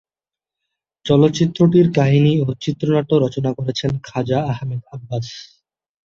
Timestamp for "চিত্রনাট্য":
2.63-3.11